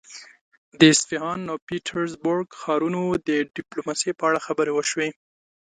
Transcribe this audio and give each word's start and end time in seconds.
د 0.79 0.81
اصفهان 0.93 1.39
او 1.51 1.57
پيترزبورګ 1.67 2.47
ښارونو 2.61 3.01
د 3.27 3.29
ډيپلوماسي 3.55 4.11
په 4.19 4.23
اړه 4.29 4.39
خبرې 4.47 4.71
وشوې. 4.73 5.09